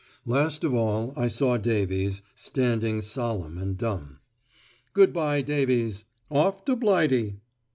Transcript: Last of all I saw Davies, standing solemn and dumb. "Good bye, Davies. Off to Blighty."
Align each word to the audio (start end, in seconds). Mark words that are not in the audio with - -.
Last 0.25 0.63
of 0.63 0.73
all 0.73 1.13
I 1.15 1.27
saw 1.27 1.57
Davies, 1.57 2.23
standing 2.33 3.01
solemn 3.01 3.59
and 3.59 3.77
dumb. 3.77 4.17
"Good 4.93 5.13
bye, 5.13 5.43
Davies. 5.43 6.05
Off 6.31 6.65
to 6.65 6.75
Blighty." 6.75 7.39